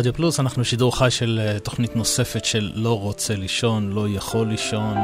[0.00, 4.46] רדיו פלוס, אנחנו שידור חי של אה, תוכנית נוספת של לא רוצה לישון, לא יכול
[4.46, 4.96] לישון.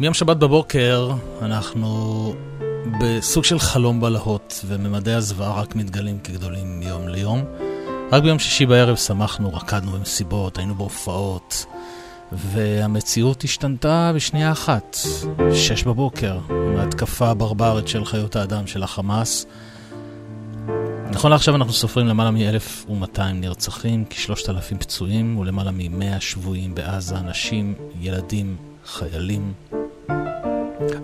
[0.00, 1.10] מיום שבת בבוקר
[1.42, 2.34] אנחנו
[3.00, 7.44] בסוג של חלום בלהות, וממדי הזוועה רק מתגלים כגדולים מיום ליום.
[8.12, 11.66] רק ביום שישי בערב שמחנו, רקדנו במסיבות, היינו בהופעות,
[12.32, 14.96] והמציאות השתנתה בשנייה אחת,
[15.54, 19.46] שש בבוקר, עם ההתקפה הברברית של חיות האדם של החמאס.
[21.12, 28.56] נכון לעכשיו אנחנו סופרים למעלה מ-1,200 נרצחים, כ-3,000 פצועים ולמעלה מ-100 שבויים בעזה, נשים, ילדים,
[28.86, 29.52] חיילים.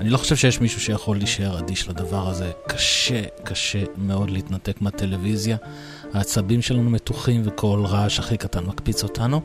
[0.00, 2.52] אני לא חושב שיש מישהו שיכול להישאר אדיש לדבר הזה.
[2.68, 5.56] קשה, קשה מאוד להתנתק מהטלוויזיה.
[6.14, 9.40] העצבים שלנו מתוחים וכל רעש הכי קטן מקפיץ אותנו.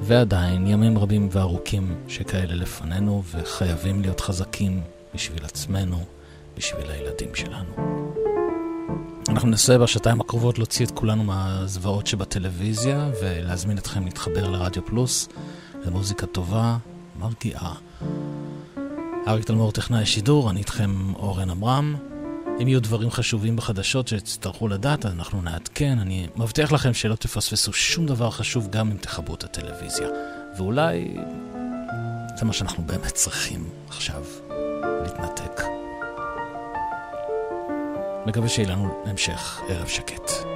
[0.00, 4.82] ועדיין, ימים רבים וארוכים שכאלה לפנינו, וחייבים להיות חזקים
[5.14, 6.04] בשביל עצמנו,
[6.56, 8.13] בשביל הילדים שלנו.
[9.34, 15.28] אנחנו ננסה בשעתיים הקרובות להוציא את כולנו מהזוועות שבטלוויזיה ולהזמין אתכם להתחבר לרדיו פלוס,
[15.86, 16.76] למוזיקה טובה,
[17.18, 17.74] מרגיעה.
[19.28, 21.96] אריק תלמור טכנאי השידור, אני איתכם אורן עמרם.
[22.62, 25.98] אם יהיו דברים חשובים בחדשות שתצטרכו לדעת, אנחנו נעדכן.
[25.98, 30.08] אני מבטיח לכם שלא תפספסו שום דבר חשוב גם אם תכבו את הטלוויזיה.
[30.58, 31.16] ואולי
[32.36, 34.22] זה מה שאנחנו באמת צריכים עכשיו,
[35.02, 35.43] להתנתק.
[38.26, 40.53] מקווה שיהיה לנו המשך ערב שקט.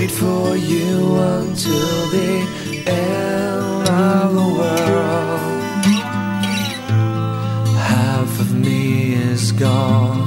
[0.00, 2.32] Wait for you until the
[2.86, 5.74] end of the world.
[7.92, 10.22] Half of me is gone.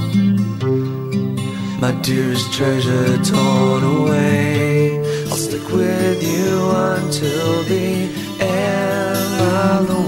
[1.82, 5.00] My dearest treasure torn away.
[5.30, 6.52] I'll stick with you
[6.96, 7.90] until the
[8.40, 10.03] end of the world.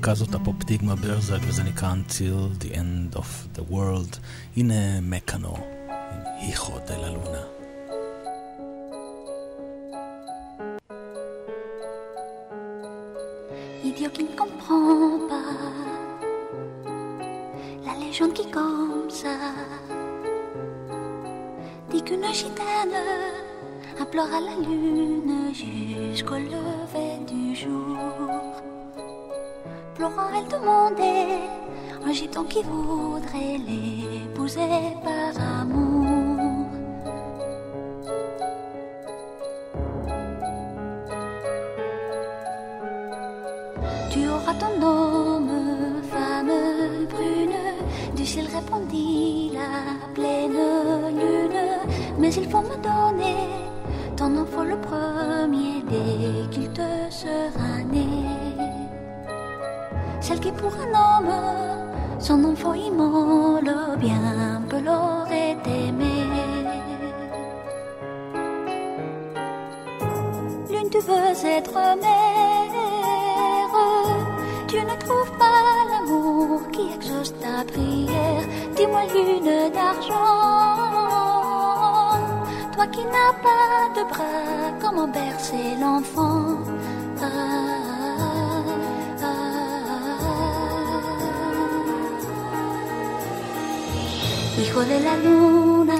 [0.00, 4.16] ללהקה הזאת הפופטיגמה ברזק, וזה נקרא Until the End of the World.
[4.56, 7.42] הנה מקאנו, עם היכו דה לה לונה.
[13.84, 15.52] Idiot qui ne comprend pas
[17.86, 19.36] la légende qui comme ça
[21.90, 22.98] dit qu'une gitane
[24.02, 28.69] implore à la lune jusqu'au lever du jour.
[30.01, 31.41] Pleurant, elle demandait
[32.03, 36.65] un gitan qui voudrait l'épouser par amour.
[44.09, 46.51] Tu auras ton homme, femme
[47.07, 48.15] brune.
[48.15, 50.63] Du ciel répondit la pleine
[51.19, 51.61] lune.
[52.17, 53.35] Mais il faut me donner
[54.17, 58.60] ton enfant le premier dès qu'il te sera né.
[60.21, 61.33] Celle qui pour un homme,
[62.19, 66.15] son enfant immole, bien peu l'aurait aimé.
[70.69, 72.75] L'une tu veux être mère,
[74.67, 75.61] tu ne trouves pas
[75.91, 78.45] l'amour qui exauce ta prière.
[78.75, 80.37] Dis-moi lune d'argent,
[82.73, 86.57] toi qui n'as pas de bras, comment bercer l'enfant?
[87.21, 87.90] Ah,
[94.61, 95.97] Hijo de la luna.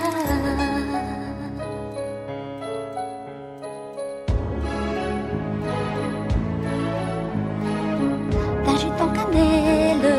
[8.63, 10.09] D'un gitan cannelle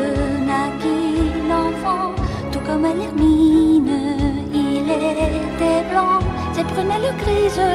[0.45, 2.11] naquit l'enfant,
[2.51, 3.99] tout comme comme l'hermine.
[4.53, 6.19] Il était blanc,
[6.51, 7.71] ses prunelles grises,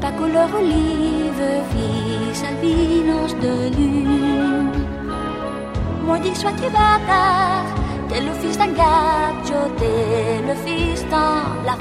[0.00, 4.70] pas couleur olive, fils albinos de lune.
[6.06, 7.66] Maudit sois-tu bâtard,
[8.10, 9.92] T'es lo fis tan gacho, te
[10.46, 11.76] lo fis tan la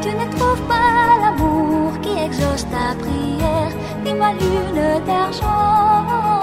[0.00, 3.74] tu ne trouves pas l'amour qui exauce ta prière.
[4.04, 6.39] Dis-moi lune d'argent.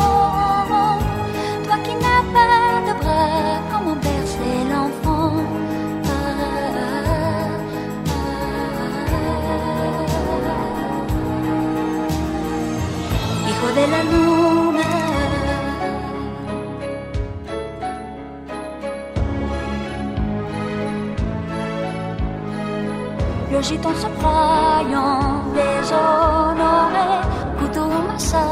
[23.57, 27.09] Le gitan se croyant déshonoré,
[27.57, 28.43] couteau sa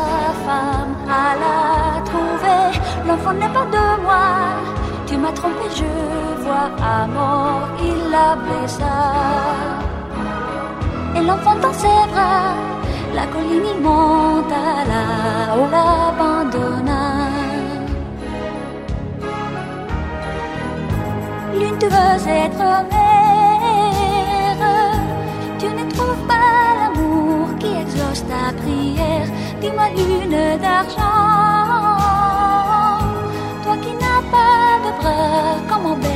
[0.46, 2.64] femme à la trouver.
[3.08, 4.26] L'enfant n'est pas de moi,
[5.06, 5.92] tu m'as trompé, je
[6.44, 8.98] vois à mort, il la blessa.
[11.16, 12.56] Et l'enfant dans ses bras,
[13.14, 15.06] la colline il monta là,
[15.62, 17.04] on l'abandonna.
[21.60, 23.05] L'une tu veux être mère,
[25.96, 29.28] trouves pas l'amour qui exauce ta prière.
[29.62, 31.16] Dis-moi lune d'argent,
[33.64, 36.15] toi qui n'as pas de bras, comment bercer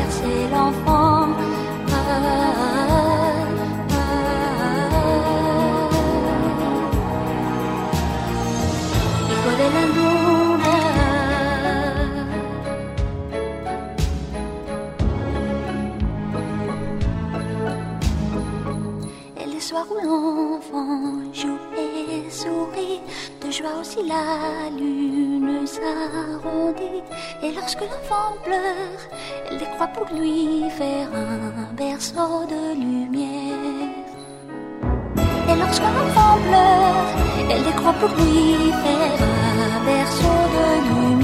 [19.69, 23.01] Soirs où l'enfant joue et sourit,
[23.39, 27.03] de joie aussi la lune s'arrondit.
[27.43, 29.01] Et lorsque l'enfant pleure,
[29.47, 33.93] elle les croit pour lui faire un berceau de lumière.
[35.49, 37.05] Et lorsque l'enfant pleure,
[37.51, 41.18] elle les croit pour lui faire un berceau de lumière.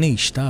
[0.00, 0.49] nem está.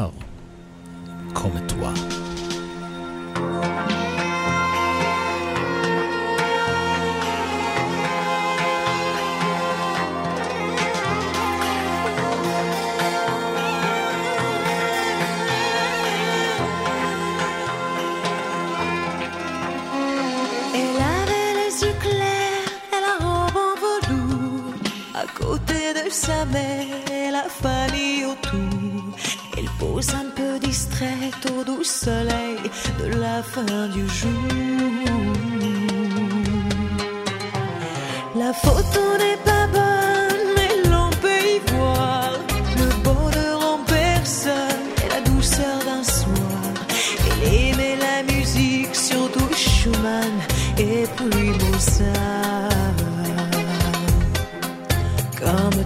[51.01, 51.09] Comme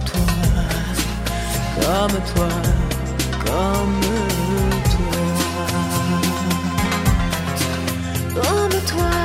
[0.05, 0.19] toi,
[1.79, 2.49] comme toi,
[8.35, 9.24] comme toi.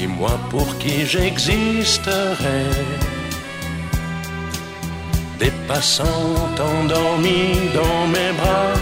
[0.00, 2.72] dis-moi pour qui j'existerais.
[5.42, 6.32] Des passants
[6.72, 8.74] endormis dans mes bras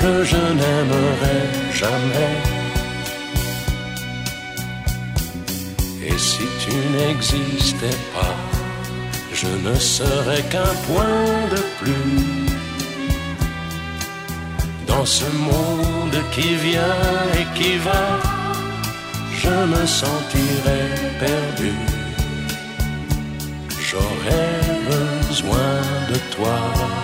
[0.00, 1.46] que je n'aimerais
[1.82, 2.36] jamais.
[6.08, 8.36] Et si tu n'existais pas,
[9.40, 12.16] je ne serais qu'un point de plus
[14.86, 17.02] dans ce monde qui vient
[17.38, 18.33] et qui va.
[19.44, 20.88] Je me sentirais
[21.20, 21.72] perdu.
[23.78, 25.72] J'aurais besoin
[26.10, 27.03] de toi.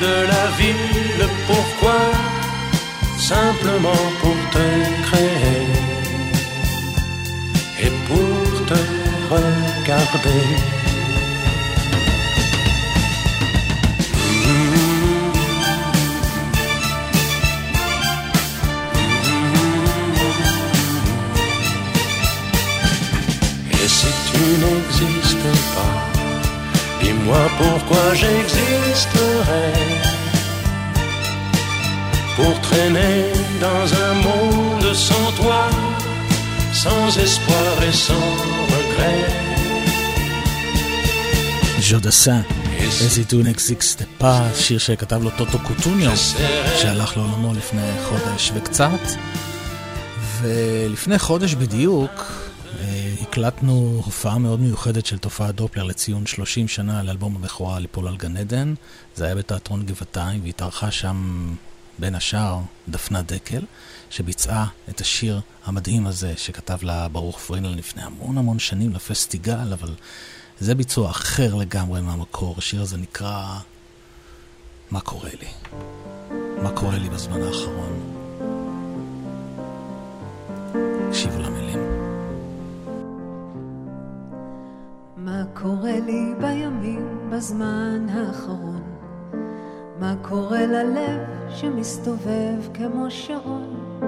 [0.00, 2.00] de la vie, le pourquoi,
[3.18, 4.66] simplement pour te
[5.06, 5.66] créer
[7.80, 8.80] et pour te
[9.30, 10.44] regarder?
[23.72, 25.94] Et si tu n'existais pas,
[27.02, 28.14] dis-moi pourquoi
[29.54, 29.72] j'existerais.
[32.36, 33.16] Pour traîner
[33.60, 35.62] dans un monde sans toi,
[36.72, 38.28] sans espoir et sans
[38.74, 39.24] regret.
[41.80, 42.40] ז'ודסן,
[42.80, 46.16] איזיטו נקזיקס פא, שיר שכתב לו טוטו קוטוניו,
[46.80, 49.04] שהלך לעולמו לפני חודש וקצת.
[50.40, 52.43] ולפני חודש בדיוק
[53.34, 58.36] הקלטנו הופעה מאוד מיוחדת של תופעת דופלר לציון 30 שנה לאלבום הבכורה ליפול על גן
[58.36, 58.74] עדן.
[59.14, 61.48] זה היה בתיאטרון גבעתיים והתארחה שם
[61.98, 63.62] בין השאר דפנה דקל,
[64.10, 69.94] שביצעה את השיר המדהים הזה שכתב לה ברוך פרינל לפני המון המון שנים לפסטיגל, אבל
[70.60, 73.58] זה ביצוע אחר לגמרי מהמקור, השיר הזה נקרא
[74.90, 75.48] מה קורה לי?
[76.62, 78.00] מה קורה לי בזמן האחרון?
[81.10, 81.63] תקשיבו למילים.
[85.24, 88.82] מה קורה לי בימים בזמן האחרון?
[89.98, 93.98] מה קורה ללב שמסתובב כמו שעון?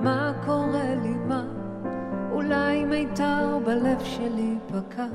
[0.00, 1.44] מה קורה לי מה?
[2.32, 5.06] אולי מיתר בלב שלי פקע.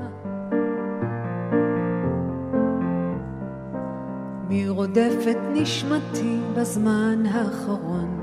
[4.48, 8.20] מי רודף את נשמתי בזמן האחרון?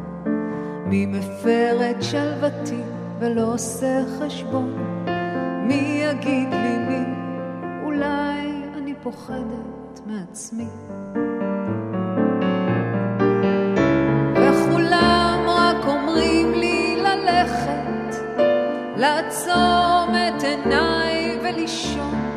[0.86, 2.82] מי מפר את שלוותי
[3.20, 4.74] ולא עושה חשבון?
[5.68, 6.87] מי יגיד לי?
[7.98, 10.68] אולי אני פוחדת מעצמי.
[14.34, 18.16] וכולם רק אומרים לי ללכת,
[18.98, 22.36] לעצום את עיניי ולישון.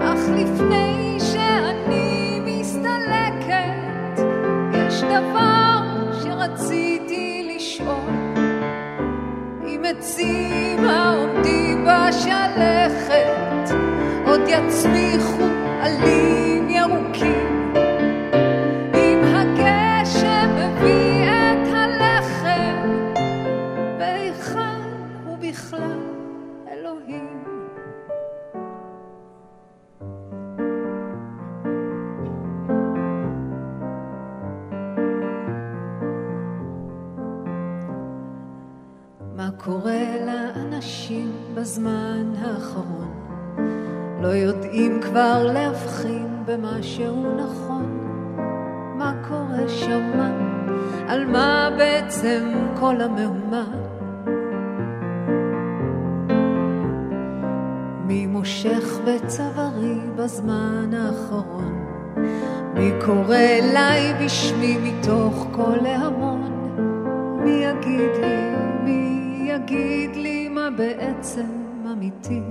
[0.00, 4.20] אך לפני שאני מסתלקת,
[4.72, 8.10] יש דבר שרציתי לשאול.
[9.66, 13.55] אם עצים העומדים בשלכת
[14.48, 15.44] יצמיחו
[15.80, 17.72] עלים ירוקים.
[18.94, 22.90] אם הגשם מביא את הלחם,
[23.98, 24.80] והיכן
[25.24, 25.98] הוא בכלל
[26.68, 27.44] אלוהים?
[39.36, 43.25] מה קורה לאנשים בזמן האחרון?
[44.26, 47.98] לא יודעים כבר להבחין במשהו נכון.
[48.98, 50.30] מה קורה שמה?
[51.08, 53.64] על מה בעצם כל המהומה?
[58.06, 61.86] מי מושך בצווארי בזמן האחרון?
[62.74, 66.42] מי קורא אליי בשמי מתוך כל ההמון?
[67.44, 71.46] מי יגיד לי, מי יגיד לי מה בעצם
[71.92, 72.42] אמיתי?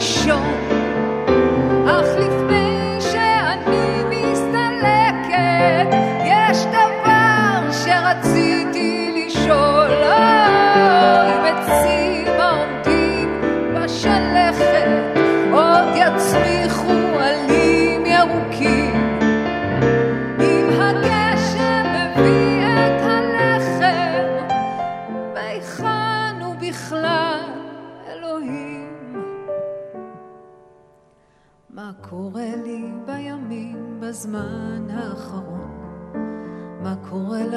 [0.00, 0.42] ולישון.
[1.86, 2.39] אך לפני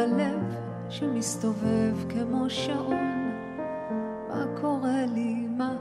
[0.03, 0.55] קורה ללב
[0.89, 3.31] שמסתובב כמו שעון?
[4.29, 5.75] מה קורה לי מה?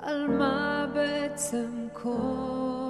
[0.00, 2.83] על מה בעצם כל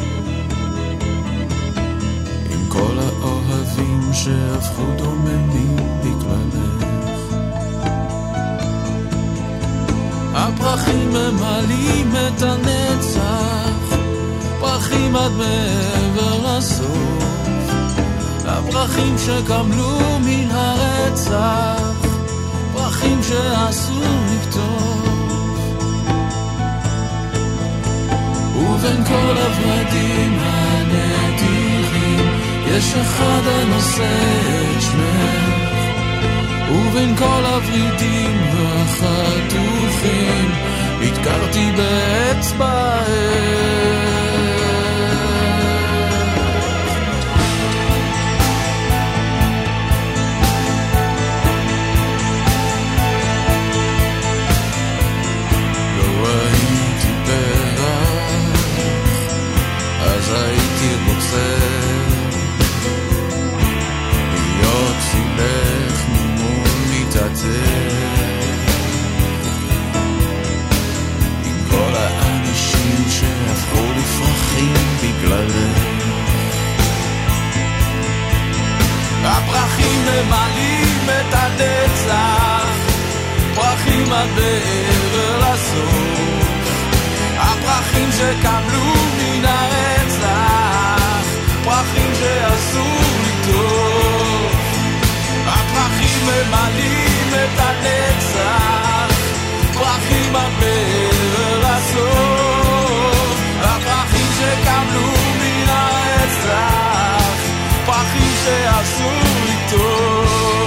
[2.52, 7.36] עם כל האוהבים שהפכו דוממים בגללך.
[10.34, 13.98] הפרחים ממלאים את הנצח,
[14.60, 17.27] פרחים עד מעבר לסוף.
[18.48, 22.08] הפרחים שקמלו מן הרצח,
[22.74, 25.60] פרחים שאסור לקטוף.
[28.56, 32.26] ובין כל הורדים הנדירים,
[32.68, 34.16] יש אחד הנושא
[34.78, 35.58] את שמך.
[36.72, 40.52] ובין כל הוורידים והחטופים,
[41.02, 43.08] נתקרתי באצבעך.
[44.18, 44.27] לו
[75.18, 75.78] בגללך
[79.24, 82.68] הפרחים ממלאים את הנצח
[83.56, 86.48] פרחים עד בעבר לסוף
[87.38, 91.26] הפרחים שקמלו מן הרצח
[91.64, 94.56] פרחים שאסור לקטוף
[95.48, 99.16] הפרחים ממלאים את הנצח
[99.74, 102.37] פרחים עד בעבר לסוף
[104.38, 105.08] שקמלו
[105.42, 107.34] מן הרצח
[107.86, 109.12] פרחים שאסור
[109.50, 110.58] לקטוף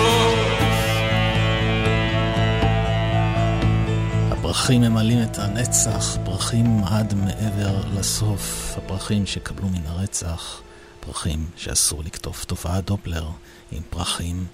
[4.50, 10.60] הפרחים ממלאים את הנצח, פרחים עד מעבר לסוף, הפרחים שקבלו מן הרצח,
[11.00, 12.44] פרחים שאסור לקטוף.
[12.44, 13.24] תופעת דופלר
[13.72, 14.46] עם פרחים.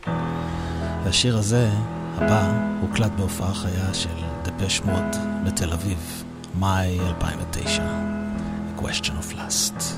[1.05, 1.71] והשיר הזה,
[2.17, 6.25] הבא, הוקלט בהופעה חיה של דפש מוד בתל אביב,
[6.59, 8.16] מאי 2009.
[8.77, 9.97] Question of lust.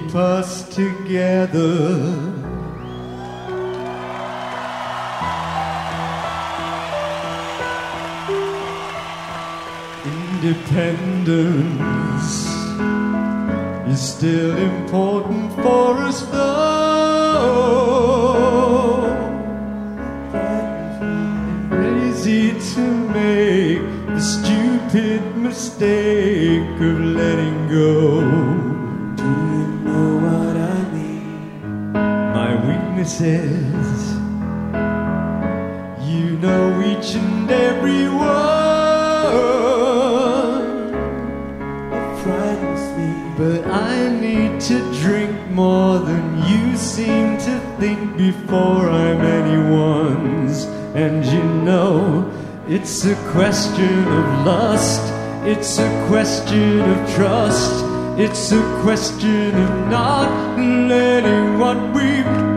[0.00, 2.32] Keep us together.
[10.04, 12.46] Independence
[13.88, 17.50] is still important for us, though.
[21.68, 28.59] Crazy to make the stupid mistake of letting go.
[33.00, 33.06] You
[36.36, 38.52] know each and every one.
[41.94, 48.90] It frightens me, but I need to drink more than you seem to think before
[48.90, 50.66] I'm anyone's.
[50.94, 52.30] And you know,
[52.68, 55.00] it's a question of lust,
[55.46, 57.82] it's a question of trust,
[58.18, 60.28] it's a question of not
[60.58, 62.49] letting what we've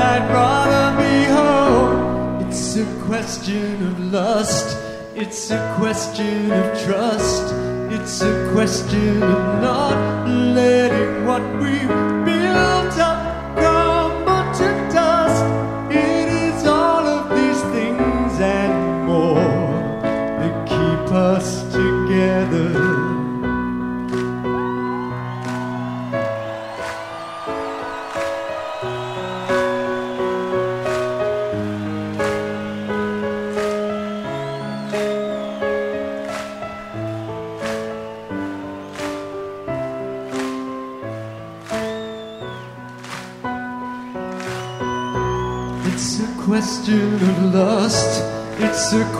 [0.00, 2.48] I'd rather be home.
[2.48, 4.76] It's a question of lust,
[5.14, 7.54] it's a question of trust,
[7.92, 12.19] It's a question of not letting what we've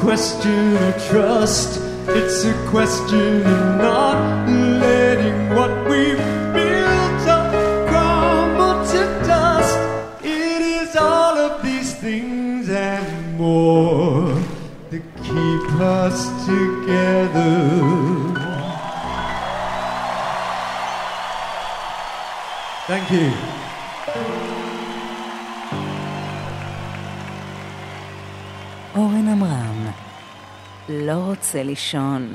[0.00, 1.78] question of trust.
[2.08, 3.69] It's a question of
[31.69, 32.33] לישון.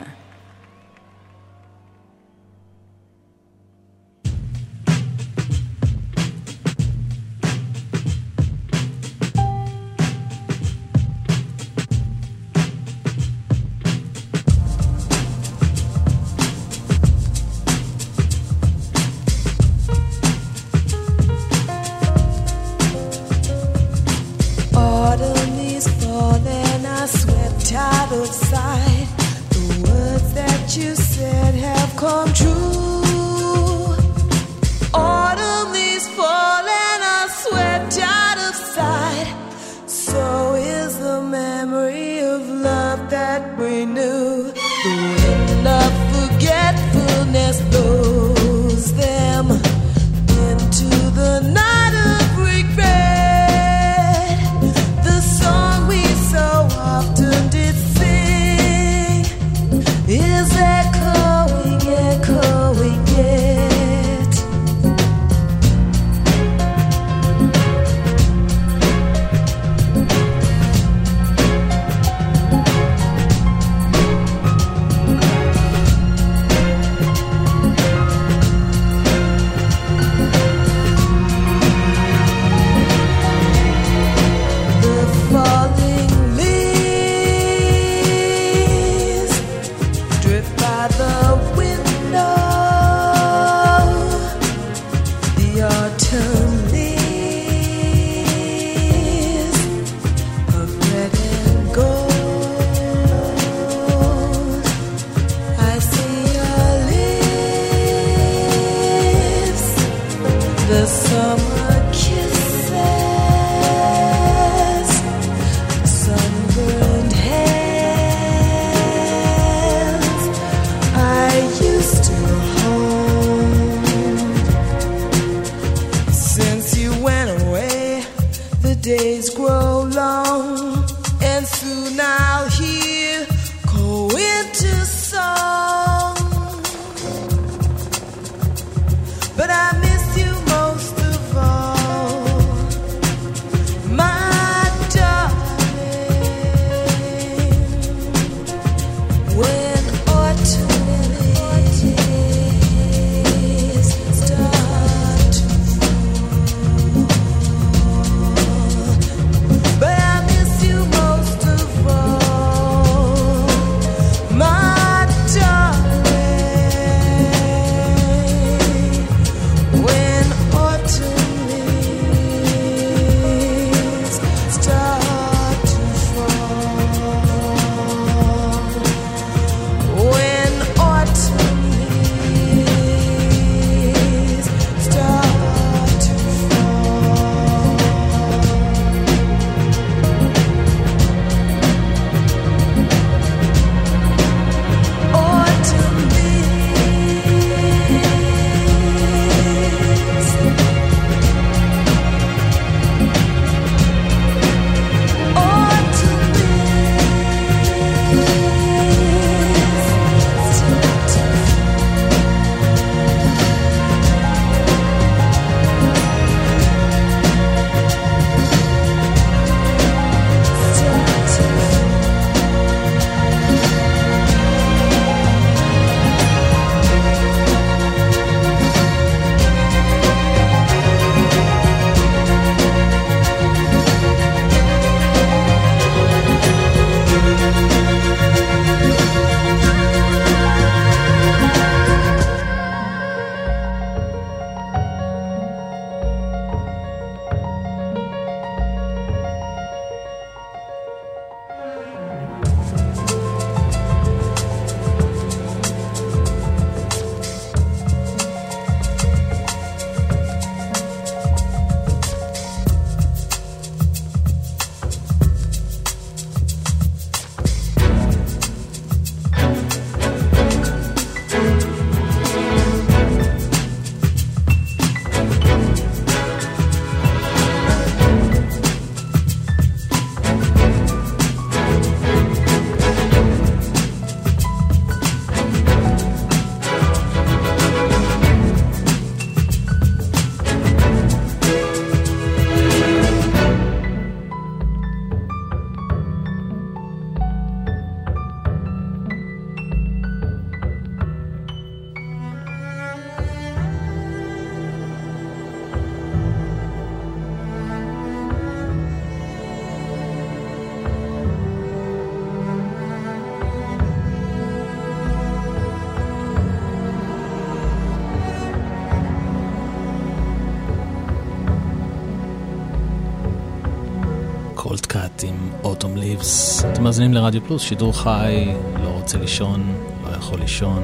[326.96, 330.84] מאזינים לרדיו פלוס, שידור חי, לא רוצה לישון, לא יכול לישון,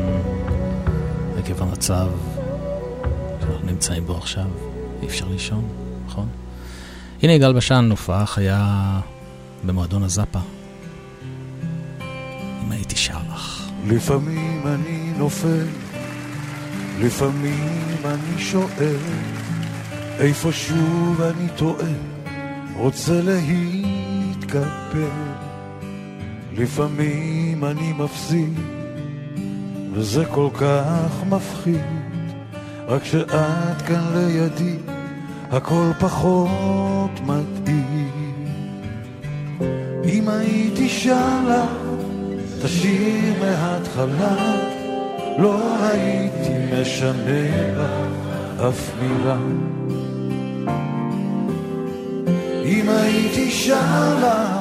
[1.38, 2.08] עקב המצב
[3.40, 4.48] שאנחנו נמצאים בו עכשיו,
[5.02, 5.68] אי אפשר לישון,
[6.08, 6.28] נכון?
[7.24, 9.00] הנה יגאל בשן, הופעה חיה
[9.64, 10.40] במועדון הזאפה.
[12.66, 13.70] אם הייתי שר לך.
[13.88, 15.66] לפעמים אני נופל,
[17.00, 18.98] לפעמים אני שואל,
[20.20, 21.94] איפה שוב אני טועה,
[22.76, 24.62] רוצה להתקפל.
[26.58, 28.60] לפעמים אני מפסיד,
[29.94, 31.82] וזה כל כך מפחיד,
[32.88, 34.78] רק שאת כאן לידי,
[35.52, 38.12] הכל פחות מתאים.
[40.06, 41.92] אם הייתי שר לך
[42.64, 44.56] תשאיר מההתחלה,
[45.38, 48.08] לא הייתי משנה לה
[48.70, 49.38] אף מילה.
[52.66, 54.61] אם הייתי שר לה,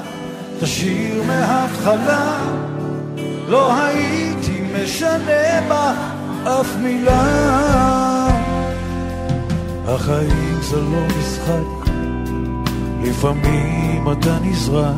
[0.61, 2.39] תשאיר מההתחלה,
[3.49, 5.95] לא הייתי משנה בה
[6.45, 8.29] אף מילה.
[9.89, 11.91] החיים זה לא משחק,
[13.03, 14.95] לפעמים אתה נזרק.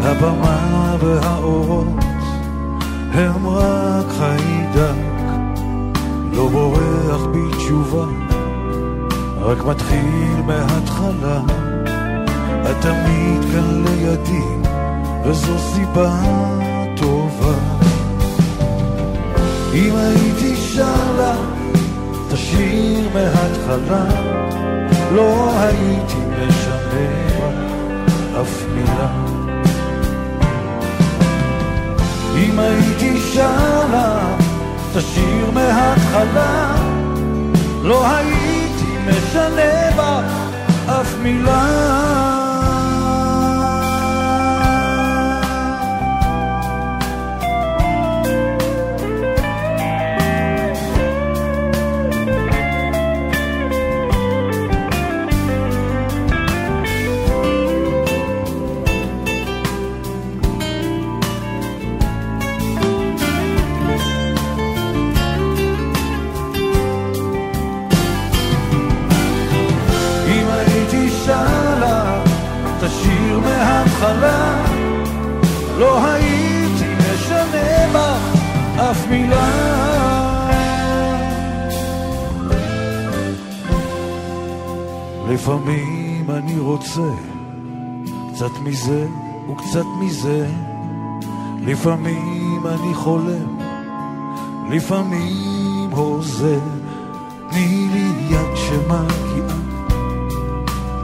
[0.00, 1.86] הבמה והאורות
[3.12, 5.24] הם רק חיידק,
[6.32, 8.06] לא בורח בתשובה,
[9.40, 11.40] רק מתחיל מההתחלה.
[12.70, 14.70] את תמיד כאן לידי,
[15.24, 16.10] וזו סיבה
[16.96, 17.54] טובה.
[19.74, 21.34] אם הייתי שר לה,
[22.30, 24.04] תשאיר מההתחלה,
[25.12, 27.34] לא הייתי משנה
[28.40, 29.08] אף מילה.
[32.36, 34.36] אם הייתי שר לה,
[34.94, 36.74] תשאיר מההתחלה,
[37.82, 40.20] לא הייתי משנה בה
[40.86, 42.23] אף מילה.
[74.04, 74.64] מההתחלה,
[75.78, 78.18] לא הייתי משנה בה
[78.90, 79.48] אף מילה.
[85.28, 87.10] לפעמים אני רוצה
[88.32, 89.06] קצת מזה
[89.50, 90.46] וקצת מזה,
[91.60, 93.58] לפעמים אני חולם,
[94.70, 96.58] לפעמים הוזה,
[97.50, 99.64] תני לי יד שמגיעה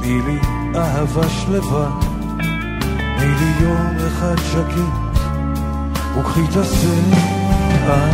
[0.01, 0.39] תני לי
[0.75, 2.10] אהבה שלווה,
[3.31, 5.21] תני לי יום אחד שקט,
[6.19, 8.11] וקחי את השערה.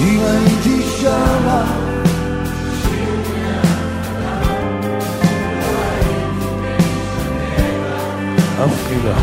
[0.00, 1.64] אם הייתי שרה,
[8.64, 9.18] אף מילה.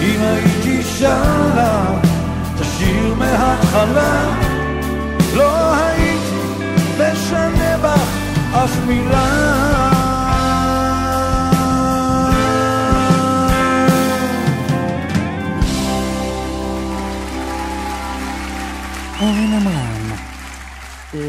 [0.00, 2.00] אם הייתי שרה,
[2.60, 4.36] תשאיר מההתחלה,
[5.36, 6.36] לא הייתי
[6.98, 8.24] משנה בך
[8.54, 9.73] אף מילה.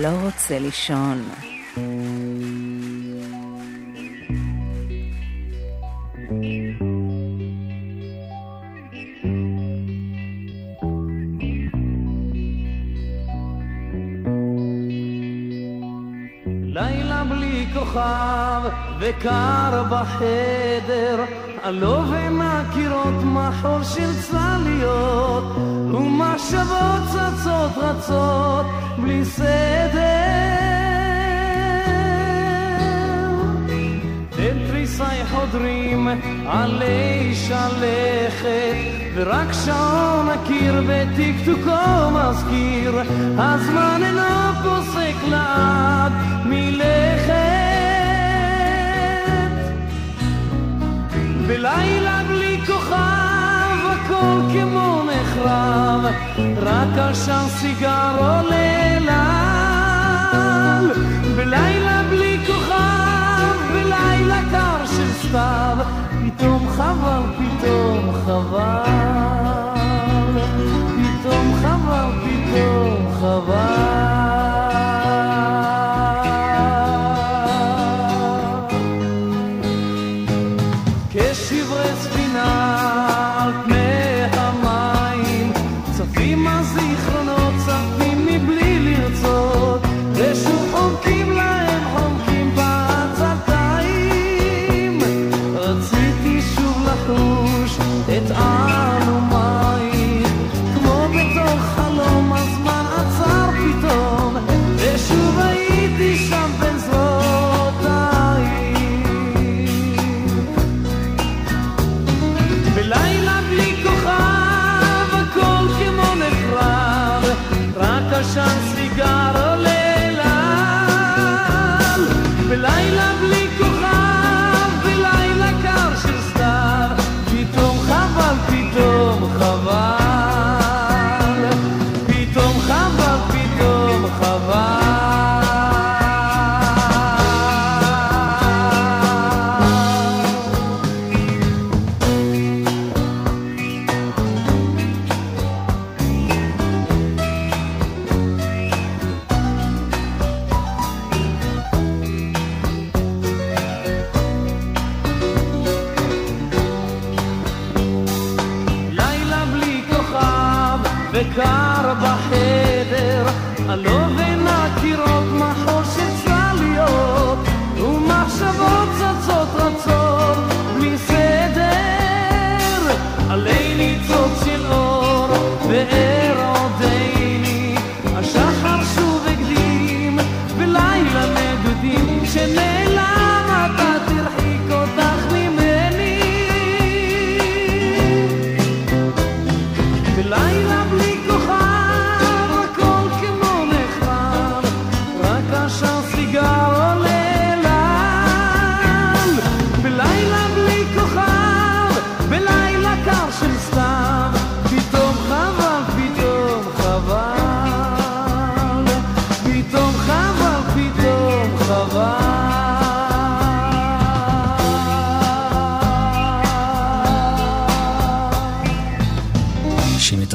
[0.05, 1.23] לא רוצה לישון.
[16.63, 18.61] לילה בלי כוכב
[18.99, 21.23] וקר בחדר,
[21.63, 28.65] עלו בין הקירות מחור של צלליות, ומחשבות צצות רצות
[28.97, 30.65] בלי סדר.
[34.35, 36.07] בין תריסי חודרים
[36.47, 38.75] עלי שלכת,
[39.15, 43.01] ורק שעון הקיר בטקטוקו מזכיר,
[43.37, 46.13] הזמן אינו פוסק לעד
[46.45, 47.45] מלכת.
[51.47, 52.14] בלילה
[54.15, 56.01] הכל כמו נחרב,
[56.61, 60.91] רק עשן סיגר עולה לל.
[61.35, 65.77] בלילה בלי כוכב, בלילה קר של סתיו,
[66.25, 68.81] פתאום חבל, פתאום חבל.
[70.95, 74.04] פתאום חבל, פתאום חבל.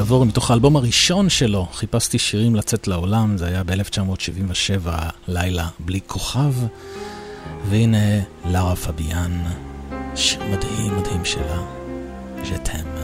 [0.02, 4.88] תבור מתוך האלבום הראשון שלו, חיפשתי שירים לצאת לעולם, זה היה ב-1977,
[5.28, 6.52] לילה בלי כוכב,
[7.68, 9.42] והנה לארה פביאן,
[10.14, 11.60] שיר מדהים מדהים שלה,
[12.44, 12.99] ז'תם.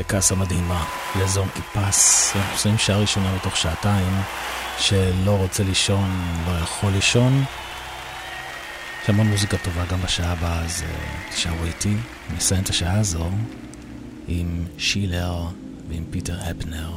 [0.00, 0.84] הקרקס המדהימה
[1.20, 2.32] לזום כיפס.
[2.36, 4.12] אנחנו עושים שעה ראשונה בתוך שעתיים
[4.78, 6.10] שלא רוצה לישון,
[6.46, 7.44] לא יכול לישון.
[9.02, 11.96] יש המון מוזיקה טובה גם בשעה הבאה, אז אה, תשארו איתי.
[12.36, 13.30] נסיים את השעה הזו
[14.28, 15.42] עם שילר
[15.88, 16.92] ועם פיטר הפנר,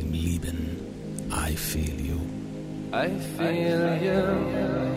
[0.00, 0.56] עם ליבן,
[1.30, 2.18] I feel you.
[2.92, 4.95] I feel you.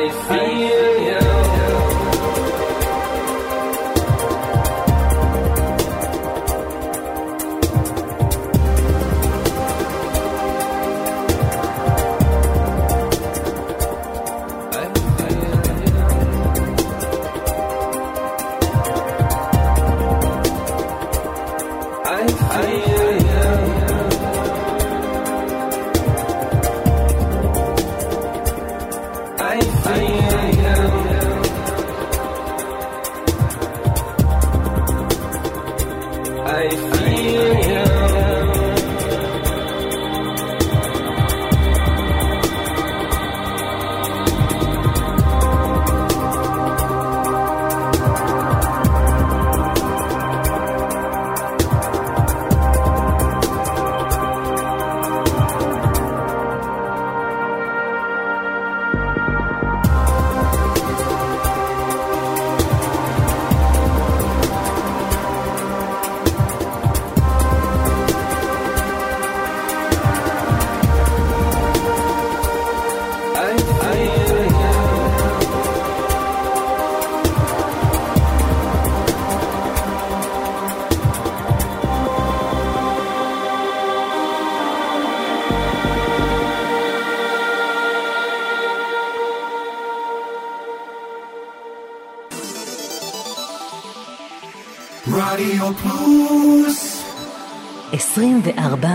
[0.00, 0.77] I feel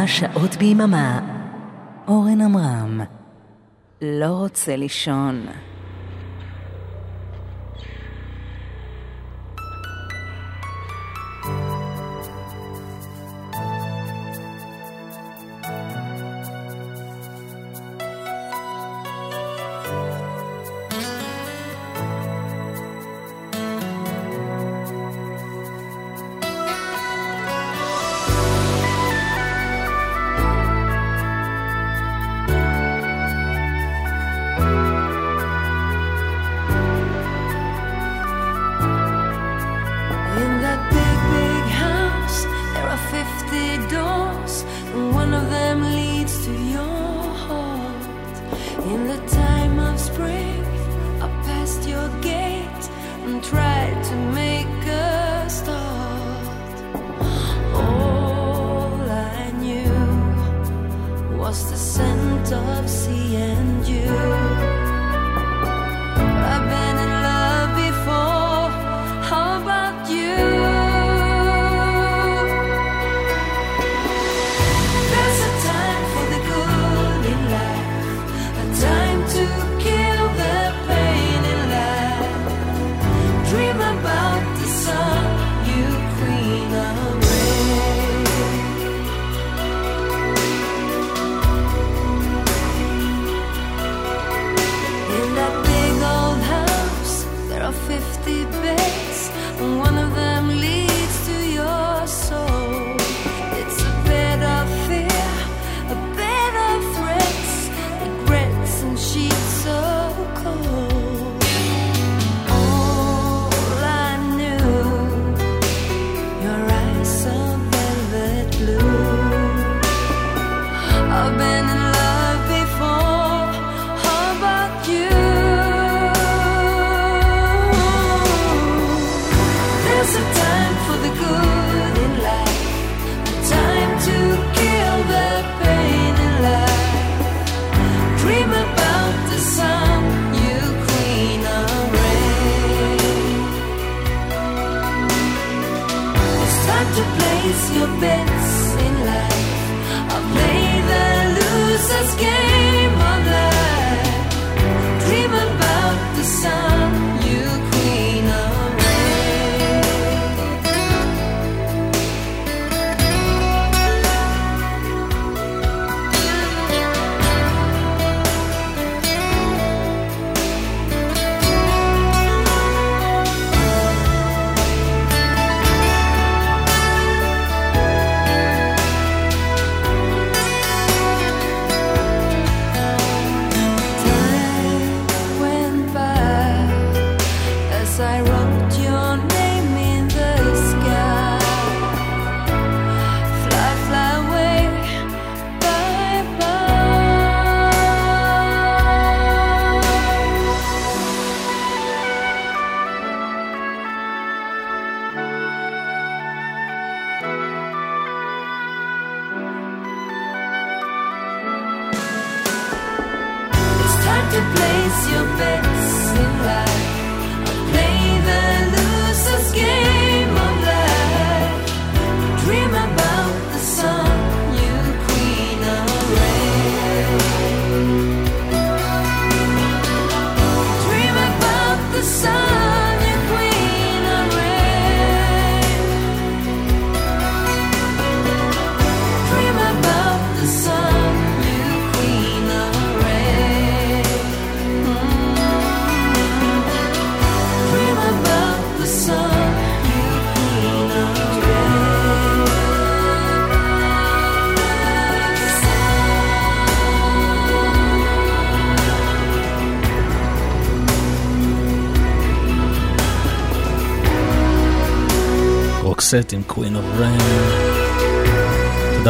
[0.08, 1.20] שעות ביממה.
[2.08, 3.02] אורן עמרם,
[4.02, 5.46] לא רוצה לישון.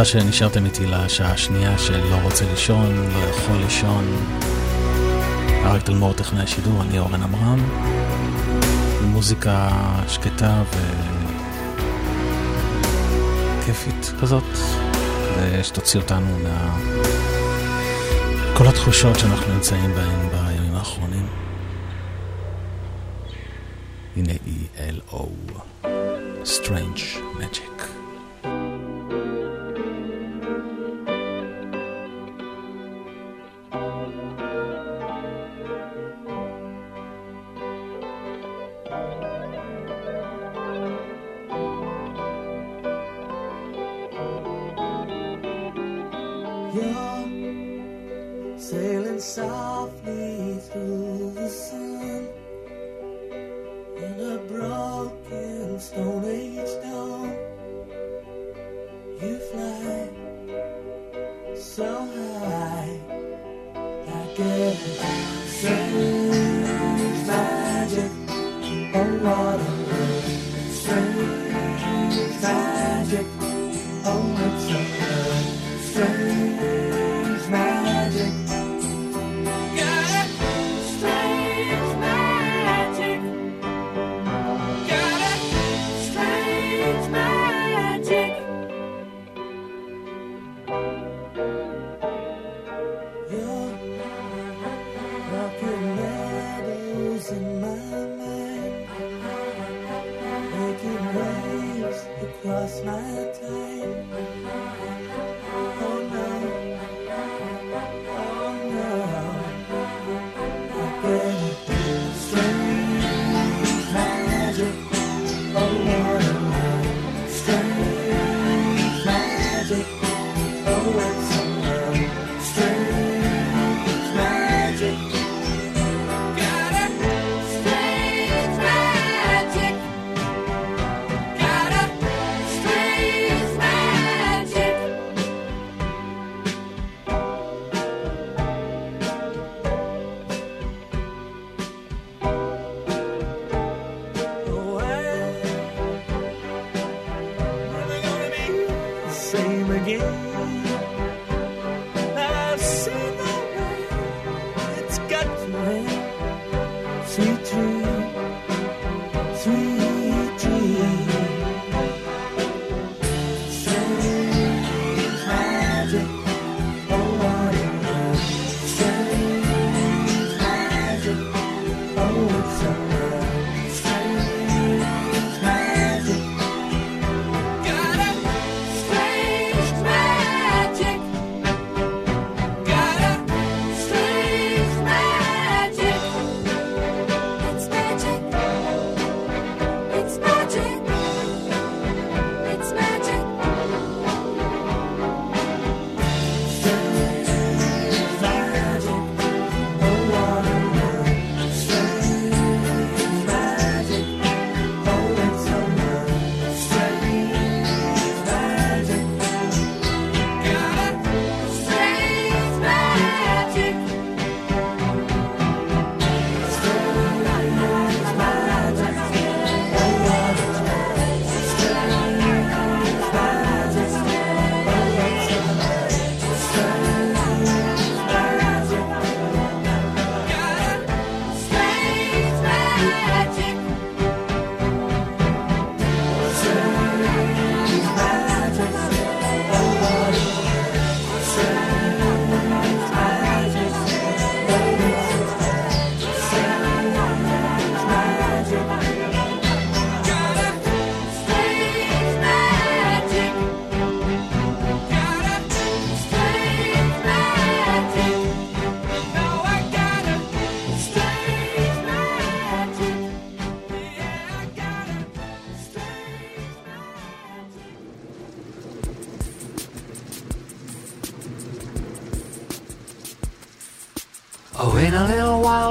[0.04, 4.06] תודה שנשארתם איתי לשעה השנייה של לא רוצה לישון, לא יכול לישון.
[5.66, 7.60] אריק תלמור טכנאי השידור, אני אורן עמרם.
[9.02, 9.70] מוזיקה
[10.08, 10.64] שקטה
[13.60, 14.44] וכיפית כזאת,
[15.38, 16.78] ושתוציא אותנו מה...
[18.58, 21.28] כל התחושות שאנחנו נמצאים בהן בימים האחרונים.
[24.16, 24.34] הנה
[24.78, 25.28] ELO,
[26.44, 27.73] Strange Magic.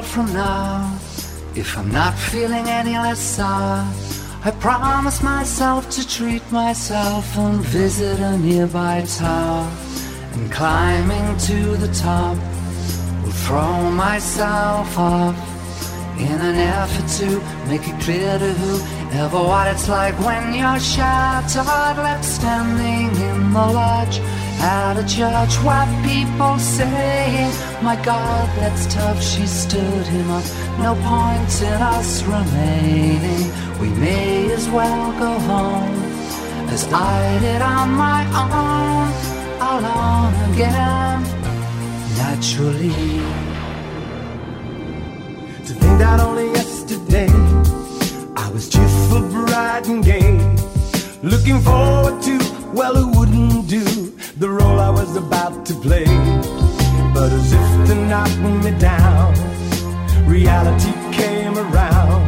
[0.02, 0.98] While from now,
[1.54, 3.86] if I'm not feeling any less sour,
[4.44, 9.70] I promise myself to treat myself and visit a nearby tower.
[10.32, 12.36] And climbing to the top,
[13.22, 15.36] will throw myself off
[16.18, 17.28] in an effort to
[17.68, 21.66] make it clear to whoever what it's like when you're shattered,
[21.98, 24.20] left standing in the lodge
[24.62, 27.50] at a church where people say,
[27.82, 29.20] My God, that's tough.
[29.20, 30.44] She stood him up.
[30.78, 33.50] No point in us remaining.
[33.80, 36.02] We may as well go home
[36.70, 39.08] as I did on my own,
[39.60, 41.22] alone again,
[42.16, 42.90] naturally.
[45.66, 47.28] To think that only yesterday
[48.36, 50.38] I was cheerful, bright and gay,
[51.22, 52.38] looking forward to,
[52.72, 53.11] well,
[55.32, 56.04] about to play?
[57.14, 58.32] But as if to knock
[58.64, 59.32] me down,
[60.26, 62.24] reality came around,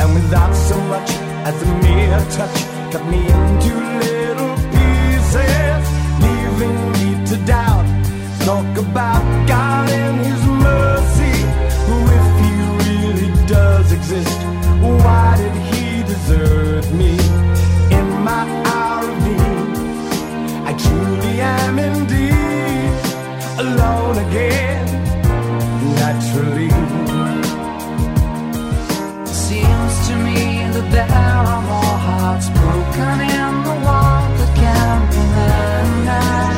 [0.00, 1.10] and without so much
[1.48, 2.58] as a mere touch,
[2.92, 3.72] cut me into
[4.06, 5.82] little pieces,
[6.24, 7.86] leaving me to doubt.
[8.48, 11.36] Talk about God and His mercy.
[11.86, 12.52] Who, if He
[12.86, 14.40] really does exist,
[15.02, 17.12] why did He desert me
[17.98, 18.42] in my
[18.72, 19.59] hour of need?
[20.70, 22.94] I truly am indeed
[23.58, 24.86] alone again,
[25.98, 26.70] naturally.
[29.26, 35.22] Seems to me that there are more hearts broken in the world that can be
[35.34, 36.49] mended,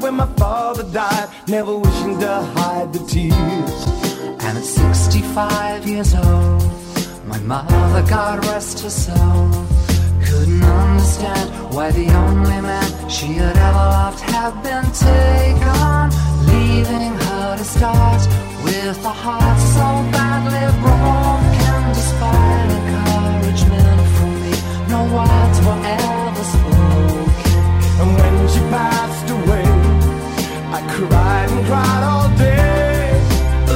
[0.00, 3.80] when my father died, never wishing to hide the tears.
[4.44, 6.62] And at 65 years old,
[7.26, 9.50] my mother, God rest her soul,
[10.24, 16.02] couldn't understand why the only man she had ever loved had been taken,
[16.50, 18.22] leaving her to start
[18.64, 21.80] with a heart so badly broken.
[21.98, 24.54] Despite encouragement from me,
[24.88, 27.20] no words were ever spoken.
[28.00, 29.69] And when she passed away,
[30.78, 33.10] I cried and cried all day,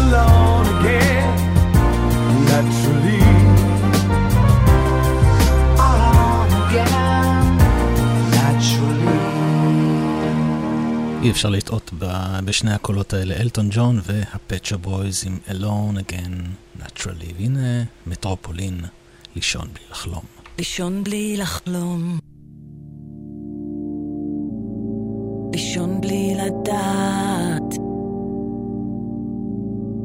[0.01, 1.33] alone again,
[2.51, 3.25] naturally.
[5.91, 7.45] Alone again,
[8.37, 9.25] naturally.
[11.23, 11.91] אי אפשר לטעות
[12.45, 16.33] בשני הקולות האלה, אלטון ג'ון והפצ'ה בויז עם Alone Again
[16.83, 17.33] Naturally.
[17.39, 18.81] והנה מטרופולין,
[19.37, 20.25] לישון בלי לחלום.
[20.59, 22.19] לישון בלי לחלום.
[25.53, 27.79] לישון בלי לדעת.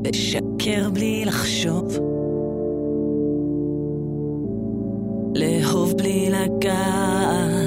[0.06, 1.98] לשקר בלי לחשוב.
[5.36, 7.59] לאהוב בלי לגעת.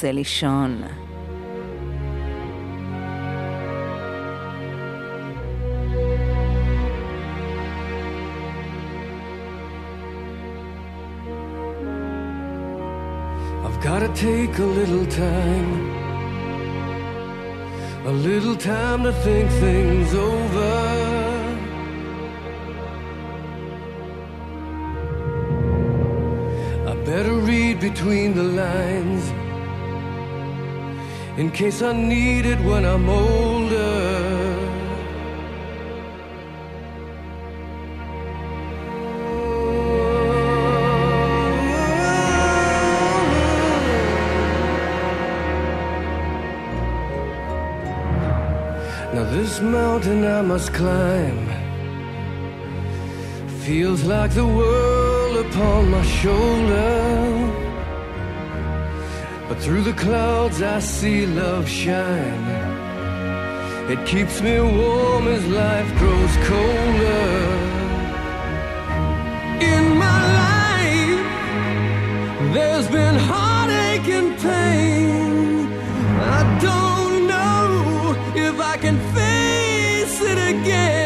[0.00, 0.82] רוצה לישון.
[13.66, 15.70] I've gotta take a little time,
[18.06, 20.72] a little time to think things over.
[26.90, 29.09] I better read between the lines
[31.36, 34.30] in case I need it when I'm older.
[49.14, 51.48] Now this mountain I must climb
[53.64, 57.59] feels like the world upon my shoulders.
[59.60, 62.46] Through the clouds I see love shine.
[63.90, 67.34] It keeps me warm as life grows colder.
[69.60, 71.26] In my life,
[72.54, 75.66] there's been heartache and pain.
[76.38, 80.99] I don't know if I can face it again.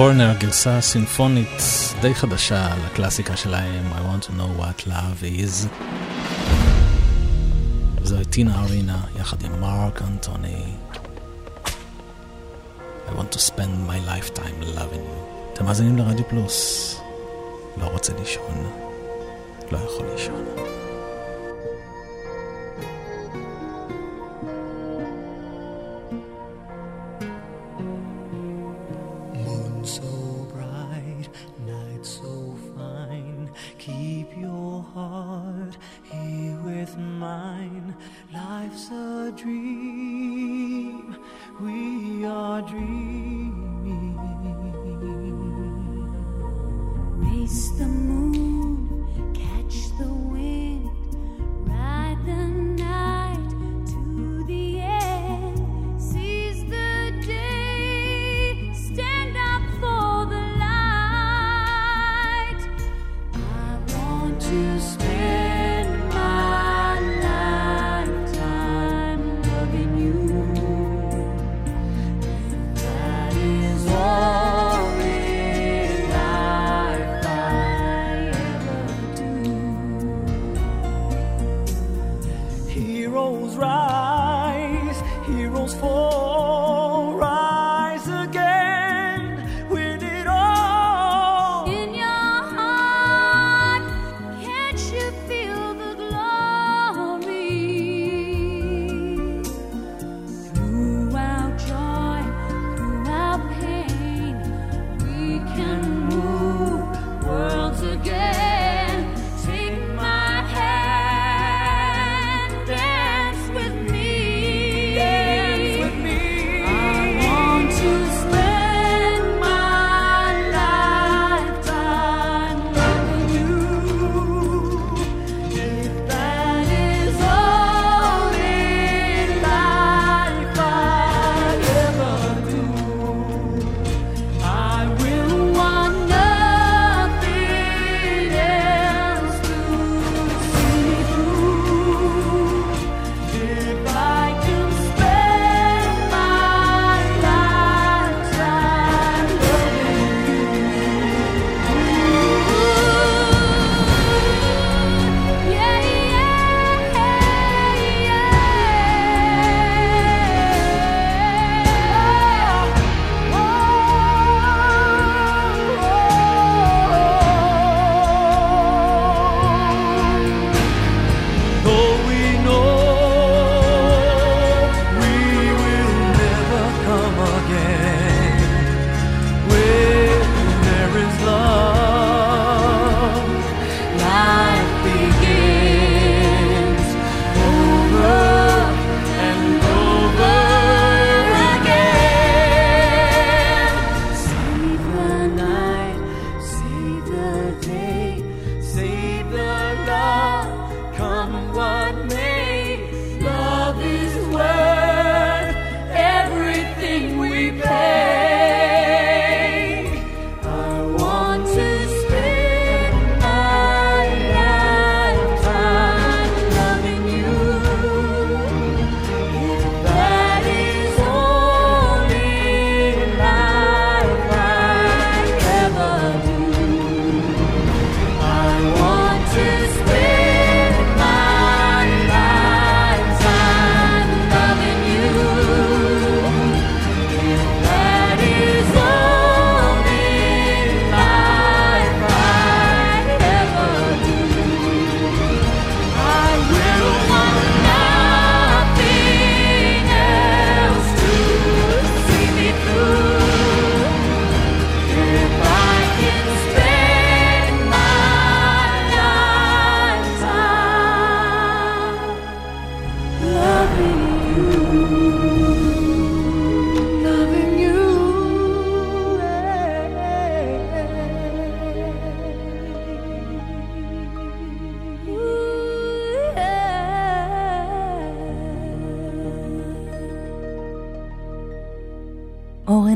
[0.00, 1.62] פורנר, גרסה סימפונית
[2.00, 5.66] די חדשה לקלאסיקה שלהם, I want to know what love is.
[8.02, 10.64] זוהי טינה ארינה יחד עם מרק אנטוני.
[13.08, 15.52] I want to spend my lifetime loving you.
[15.52, 16.96] אתם מאזינים לרדיו פלוס.
[17.76, 18.70] לא רוצה לישון.
[19.72, 20.44] לא יכול לישון.
[42.60, 43.09] dream.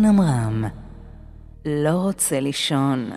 [0.04, 0.64] עמרם,
[1.64, 3.10] לא רוצה לישון.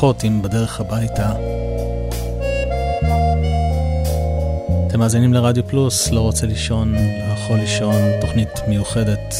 [0.00, 1.32] ברכות אם בדרך הביתה.
[4.86, 9.34] אתם מאזינים לרדיו פלוס, לא רוצה לישון, לא יכול לישון, תוכנית מיוחדת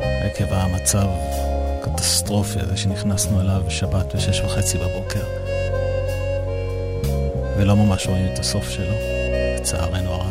[0.00, 1.06] עקב המצב
[1.82, 5.24] הקטסטרופי הזה שנכנסנו אליו בשבת בשש וחצי בבוקר.
[7.56, 8.94] ולא ממש רואים את הסוף שלו,
[9.58, 10.25] לצערנו הרב.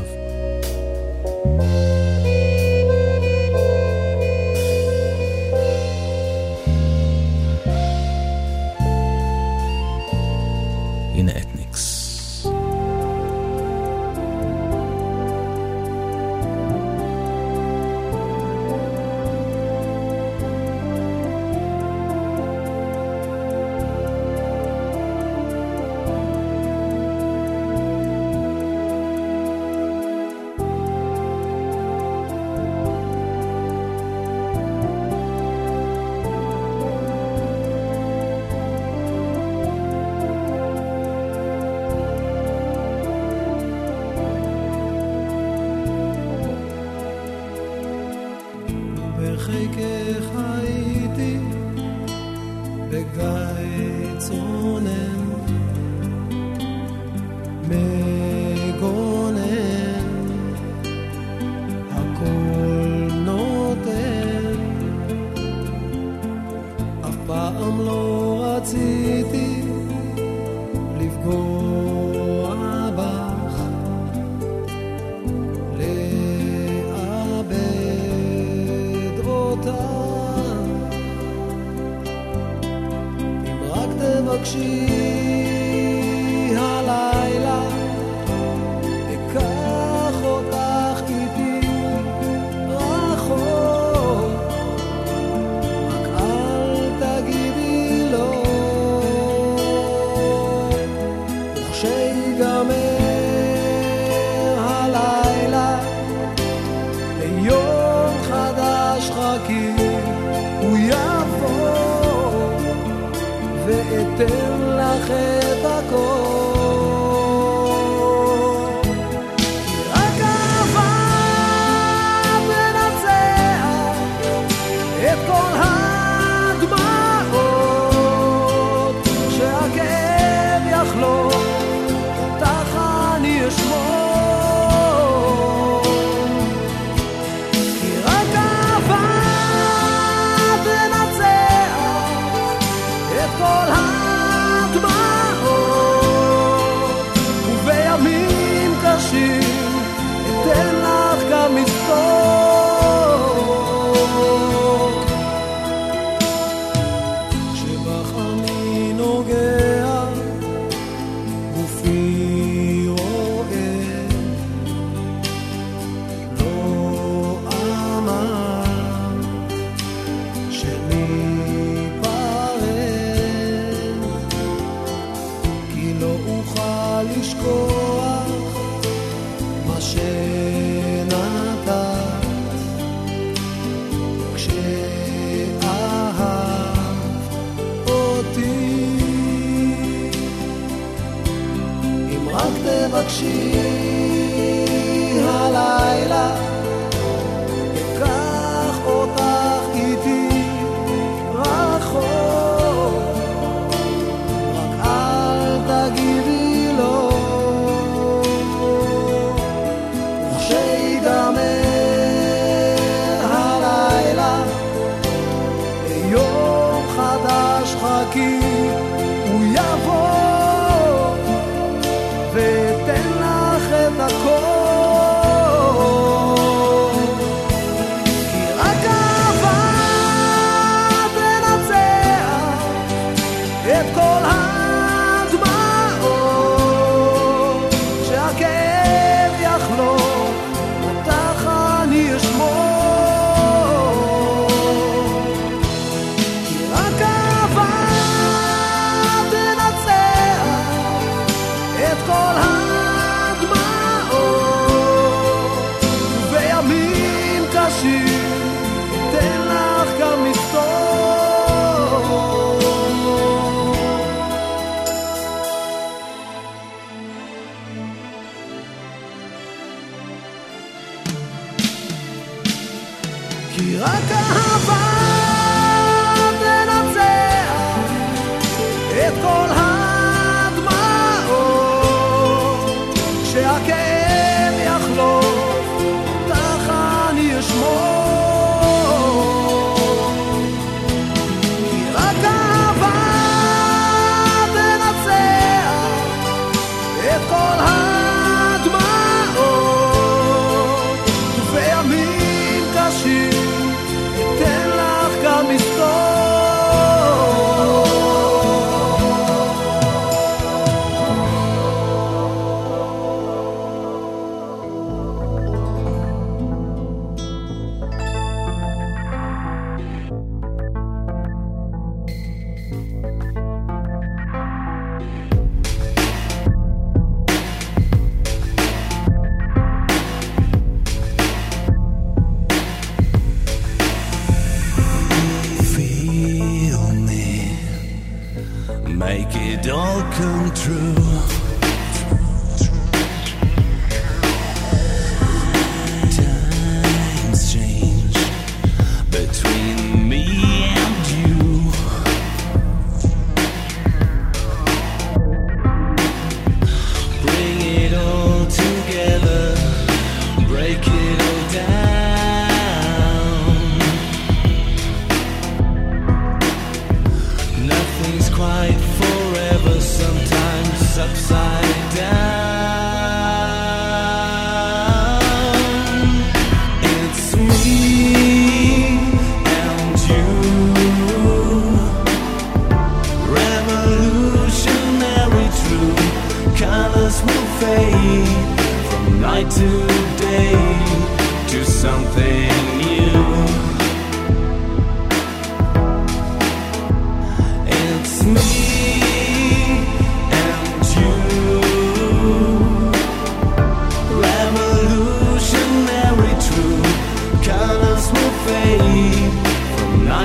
[193.05, 193.84] oči.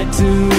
[0.01, 0.49] I do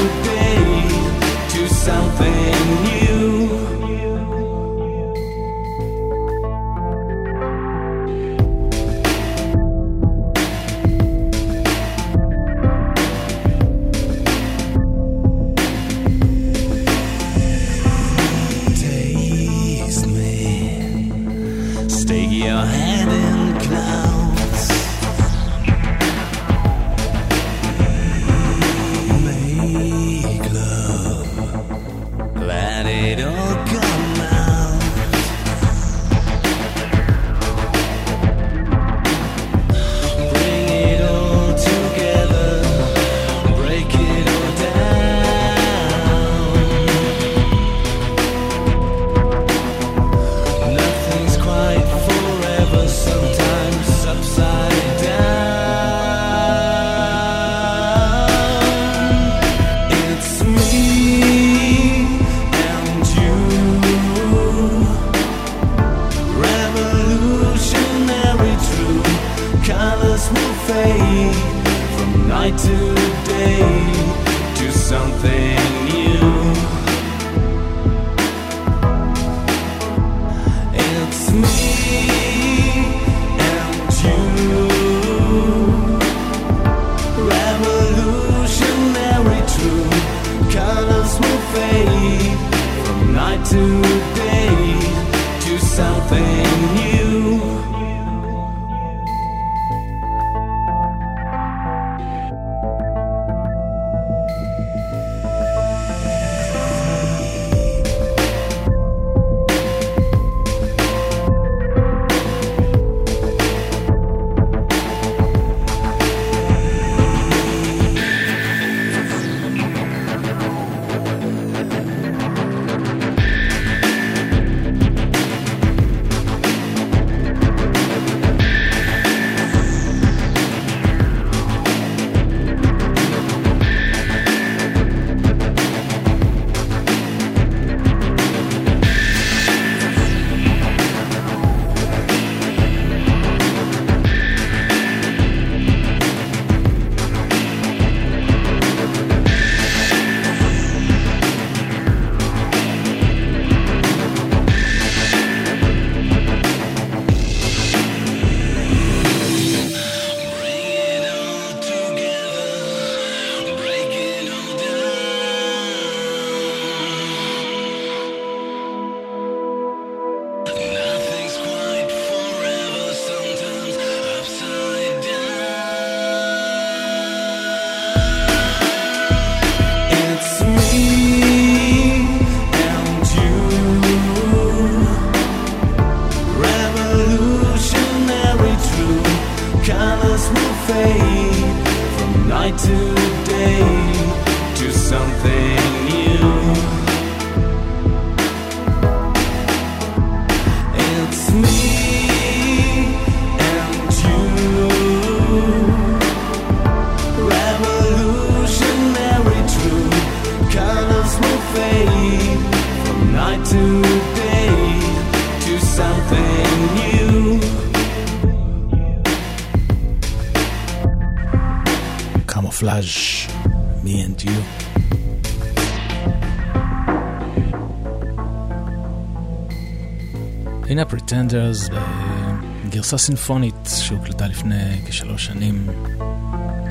[230.72, 232.32] הנה הפרטנדרס אה,
[232.70, 235.68] גרסה סינפונית שהוקלטה לפני כשלוש שנים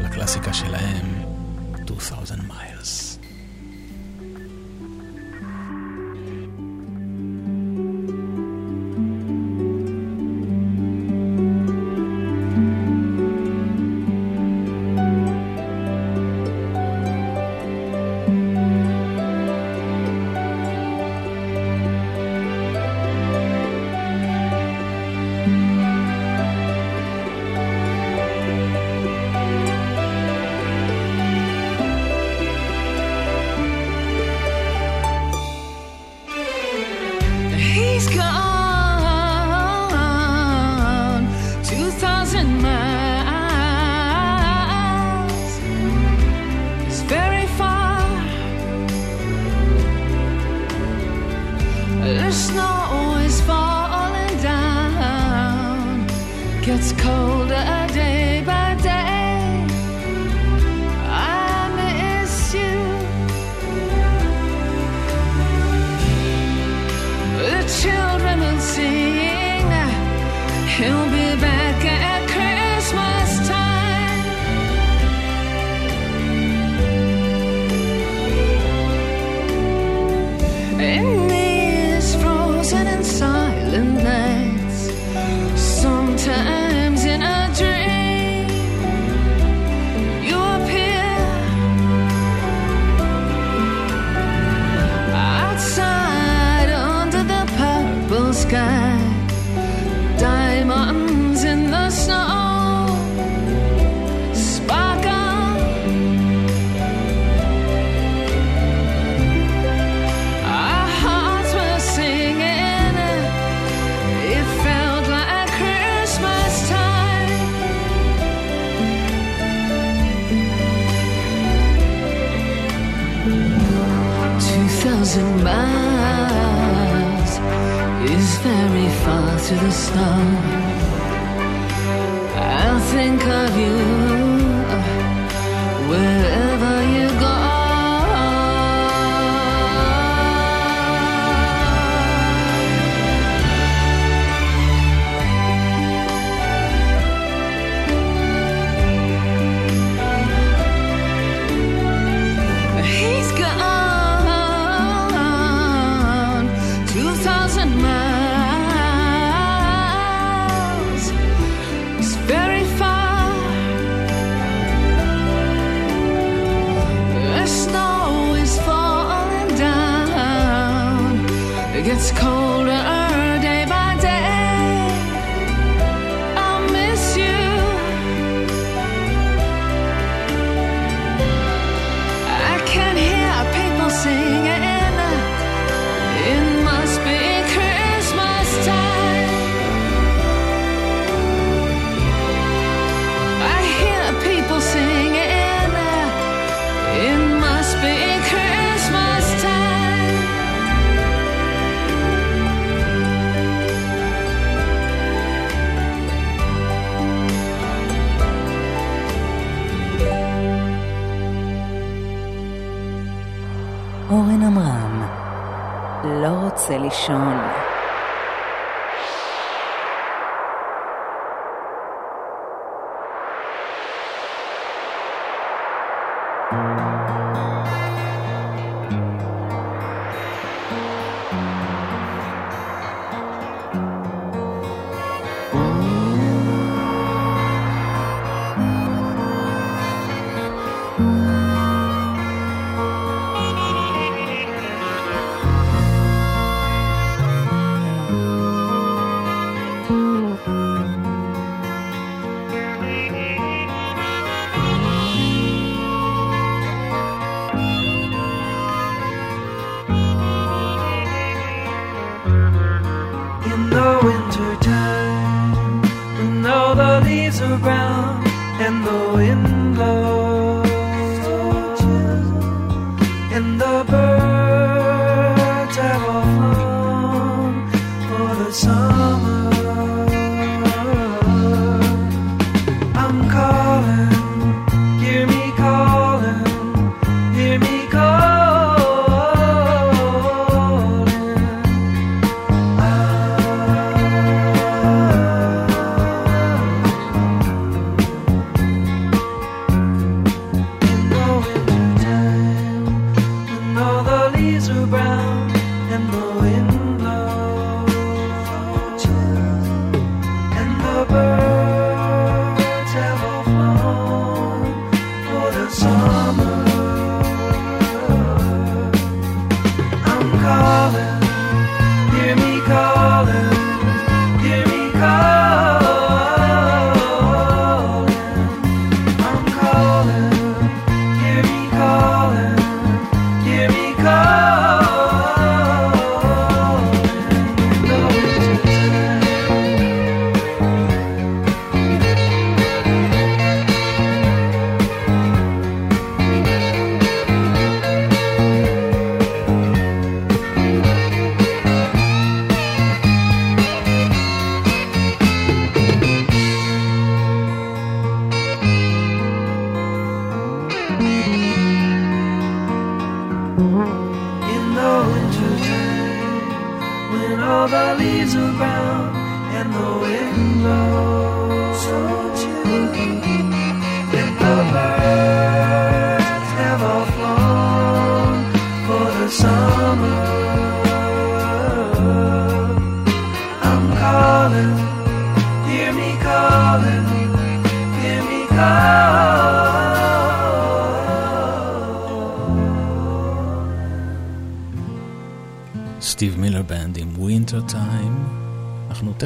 [0.04, 1.06] לקלאסיקה שלהם,
[1.90, 2.69] 2000 מייל.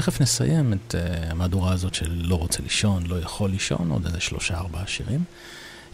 [0.05, 4.21] תכף נסיים את uh, המהדורה הזאת של לא רוצה לישון, לא יכול לישון, עוד איזה
[4.21, 5.25] שלושה ארבעה שירים.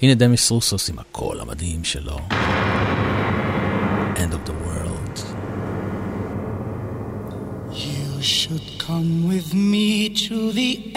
[0.02, 2.18] הנה דמיס רוסוס עם הקול המדהים שלו.
[4.16, 5.18] End of the world.
[7.72, 10.89] You should come with me to the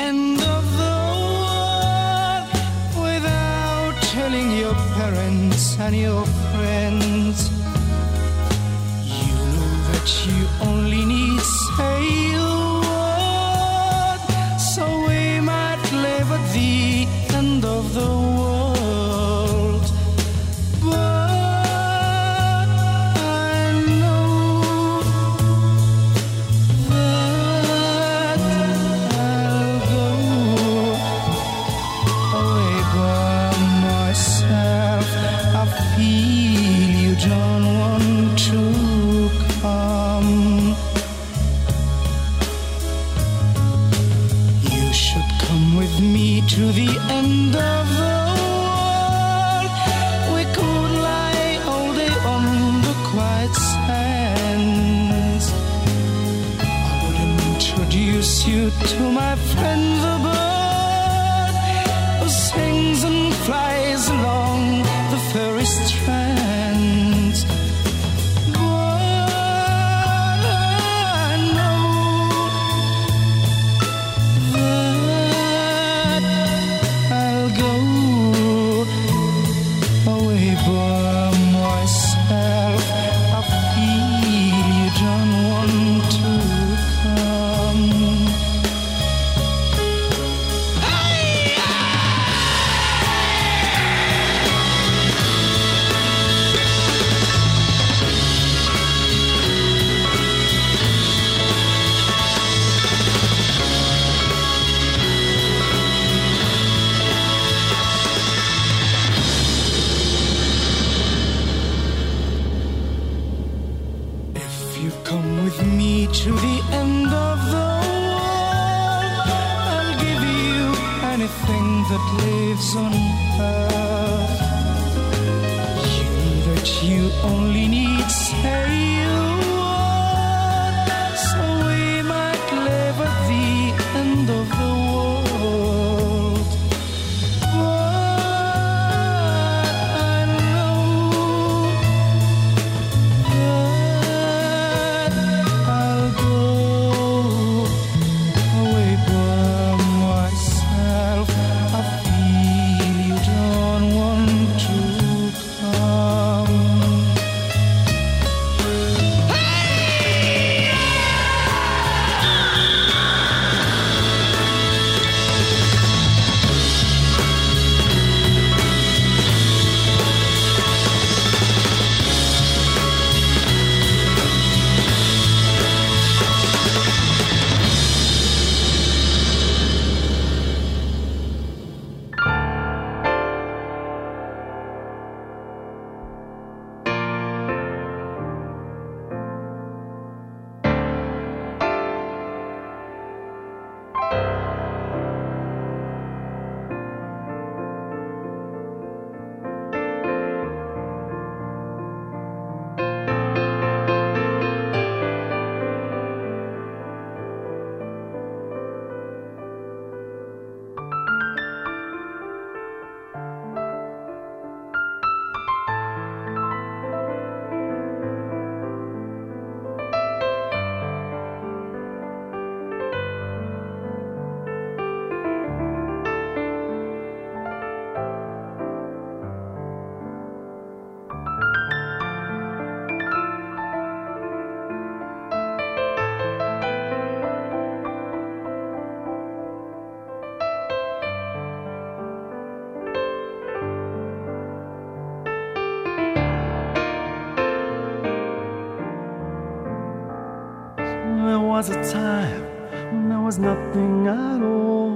[251.91, 252.43] time
[252.91, 254.95] when there was nothing at all,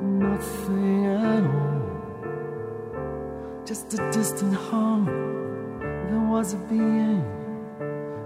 [0.00, 1.80] nothing at all.
[3.64, 5.06] Just a distant hum,
[6.08, 7.24] there was a being,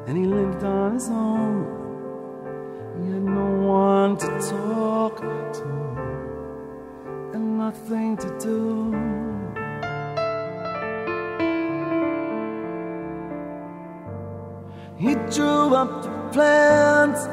[0.07, 1.65] and he lived on his own.
[2.99, 5.65] He had no one to talk to,
[7.33, 8.93] and nothing to do.
[14.97, 17.27] He drew up the plans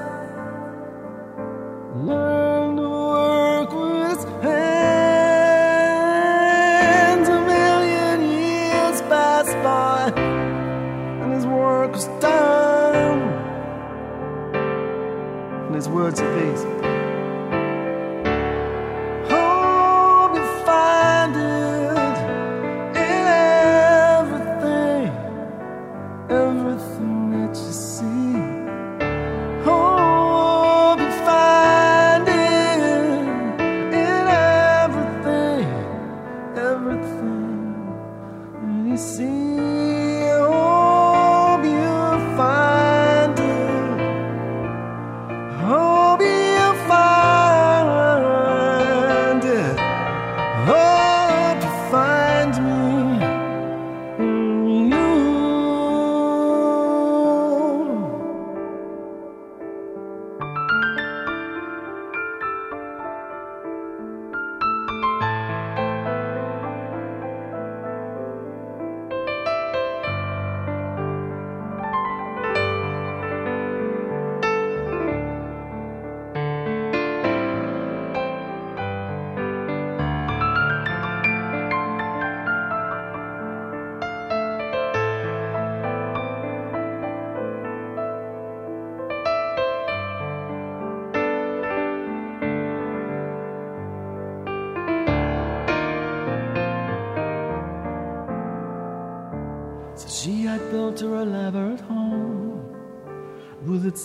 [15.92, 16.71] words of peace.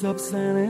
[0.01, 0.66] substance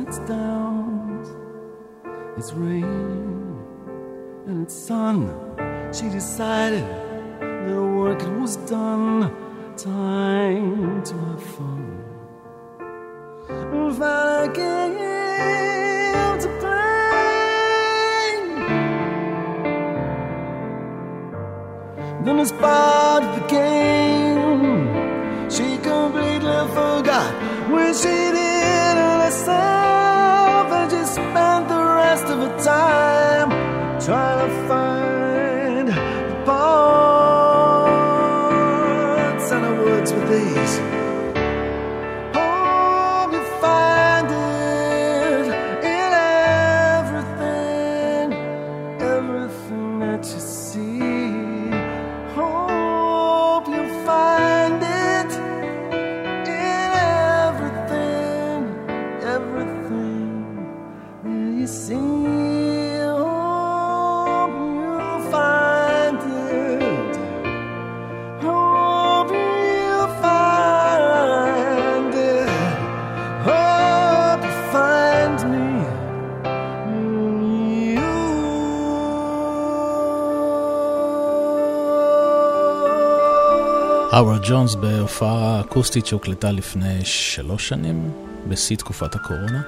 [84.17, 88.13] האוורד ג'ונס בהופעה אקוסטית שהוקלטה לפני שלוש שנים,
[88.49, 89.63] בשיא תקופת הקורונה.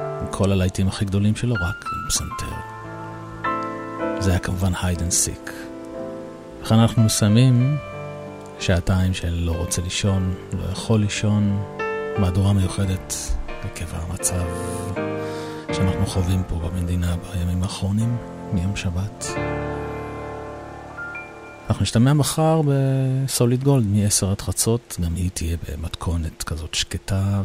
[0.00, 2.56] עם כל הלהיטים הכי גדולים שלו, רק עם פסנתר.
[4.18, 5.52] זה היה כמובן Hide and Seek.
[6.62, 7.76] וכאן אנחנו מסיימים
[8.60, 11.62] שעתיים של לא רוצה לישון, לא יכול לישון,
[12.18, 13.14] מהדורה מיוחדת
[13.62, 14.44] עקב המצב
[15.72, 18.16] שאנחנו חווים פה במדינה בימים האחרונים,
[18.52, 19.26] מיום שבת.
[21.70, 27.42] אנחנו נשתמע מחר בסוליד גולד מ-10 עד חצות, גם היא תהיה במתכונת כזאת שקטה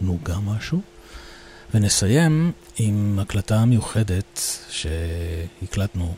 [0.00, 0.80] ונוגה משהו.
[1.74, 4.40] ונסיים עם הקלטה מיוחדת
[4.70, 6.14] שהקלטנו,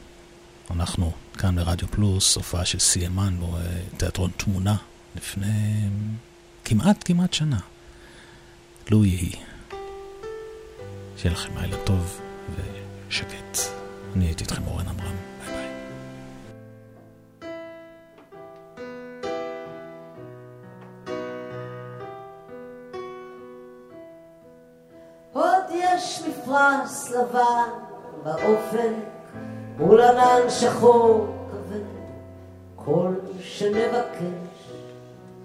[0.70, 3.36] אנחנו כאן ברדיו פלוס, הופעה של סיימן
[3.94, 4.76] בתיאטרון תמונה
[5.16, 5.88] לפני
[6.64, 7.58] כמעט כמעט שנה.
[8.90, 9.32] לו יהי.
[11.16, 12.20] שיהיה לכם לילה טוב
[13.08, 13.58] ושקט.
[14.16, 15.33] אני הייתי איתכם אורן עמרם.
[26.54, 27.68] מפרש לבן
[28.24, 28.90] באופק
[29.78, 31.80] מול ענן שחור כבד.
[32.76, 34.72] כל שנבקש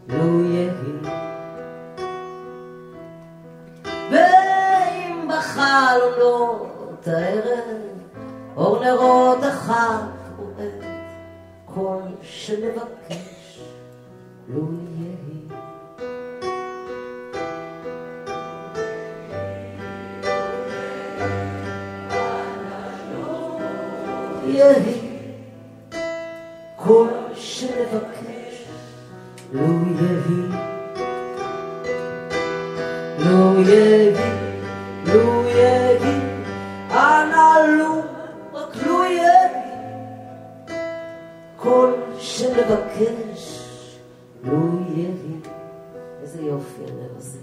[0.07, 0.71] לו יהי.
[4.11, 7.77] ואם בחלונות הערב
[8.57, 10.03] אור נרות החג
[10.37, 10.83] רועד
[11.65, 13.59] כל שנבקש
[14.47, 14.67] לו
[14.97, 15.38] יהי
[24.59, 24.99] יהי
[26.75, 28.65] כל שנבקש,
[29.51, 30.41] לו לא יהי,
[33.19, 34.13] לו לא יהי,
[35.05, 36.19] לו לא יהי,
[36.91, 38.01] אנא לו,
[38.53, 39.49] רק לו יהי,
[41.57, 43.65] כל שנבקש,
[44.43, 45.39] לו יהי.
[46.21, 47.39] איזה יופי הלב הזה.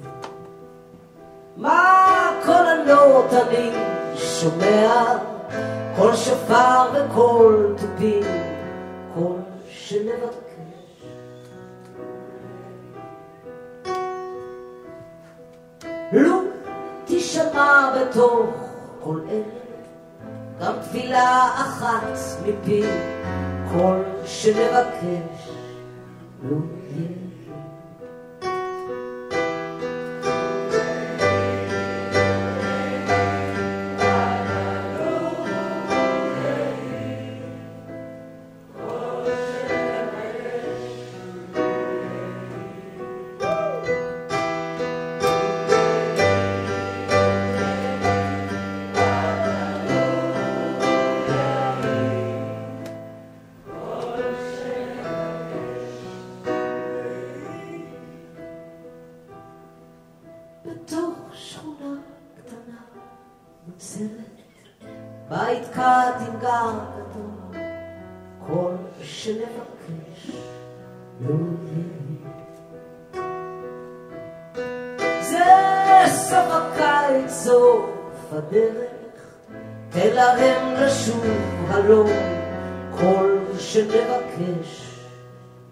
[1.57, 3.71] מה כל הנורות אני
[4.17, 5.17] שומע?
[5.97, 8.23] כל שפר וכל תופים,
[9.14, 9.36] כל
[9.70, 11.02] שנבקש.
[16.12, 16.40] לו
[17.05, 18.47] תשמע בתוך
[19.01, 19.43] כל אלה,
[20.60, 22.82] גם תפילה אחת מפי,
[23.73, 25.51] כל שנבקש.
[26.43, 26.56] לו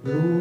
[0.05, 0.34] Lord.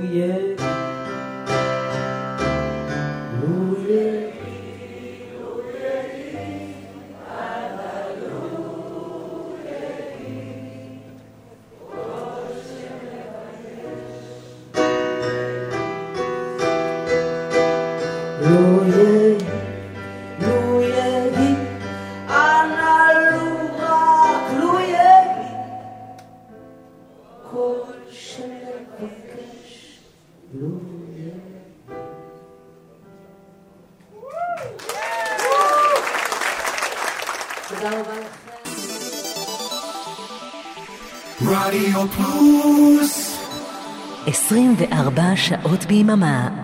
[45.62, 46.63] שעות ביממה.